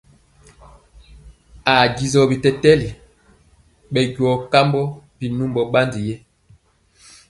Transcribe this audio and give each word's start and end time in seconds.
Haa 1.65 1.85
disɔ 1.95 2.21
bitɛtɛli 2.29 2.89
ɓɛ 3.91 4.01
njɔɔ 4.09 4.35
kambɔ 4.51 4.81
binumbɔ 5.17 5.61
ɓandi 5.73 5.99
yɛɛ. 6.07 6.17